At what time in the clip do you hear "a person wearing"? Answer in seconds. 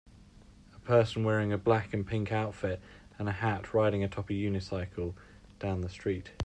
0.75-1.53